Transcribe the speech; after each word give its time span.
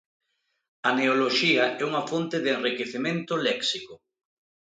A 0.89 0.89
neoloxía 0.99 1.65
é 1.81 1.83
unha 1.89 2.03
fonte 2.09 2.37
de 2.43 2.49
enriquecemento 2.57 3.33
léxico. 3.47 3.93